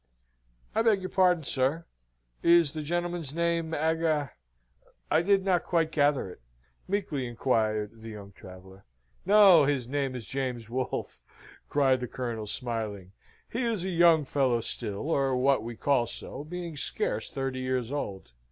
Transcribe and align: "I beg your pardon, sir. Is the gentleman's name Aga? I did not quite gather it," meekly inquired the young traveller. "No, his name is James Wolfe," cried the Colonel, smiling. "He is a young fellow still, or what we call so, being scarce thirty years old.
"I 0.73 0.81
beg 0.81 1.01
your 1.01 1.11
pardon, 1.11 1.43
sir. 1.43 1.85
Is 2.41 2.73
the 2.73 2.81
gentleman's 2.81 3.35
name 3.35 3.71
Aga? 3.71 4.31
I 5.11 5.21
did 5.21 5.45
not 5.45 5.61
quite 5.63 5.91
gather 5.91 6.27
it," 6.27 6.41
meekly 6.87 7.27
inquired 7.27 8.01
the 8.01 8.09
young 8.09 8.31
traveller. 8.31 8.83
"No, 9.27 9.65
his 9.65 9.87
name 9.87 10.15
is 10.15 10.25
James 10.25 10.71
Wolfe," 10.71 11.21
cried 11.69 11.99
the 11.99 12.07
Colonel, 12.07 12.47
smiling. 12.47 13.11
"He 13.47 13.61
is 13.63 13.85
a 13.85 13.91
young 13.91 14.25
fellow 14.25 14.59
still, 14.61 15.07
or 15.07 15.37
what 15.37 15.61
we 15.61 15.75
call 15.75 16.07
so, 16.07 16.43
being 16.45 16.75
scarce 16.75 17.29
thirty 17.29 17.59
years 17.59 17.91
old. 17.91 18.31